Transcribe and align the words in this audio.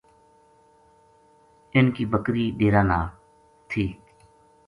اِن 1.73 1.85
کی 1.95 2.03
بکری 2.13 2.45
ڈیرا 2.57 2.99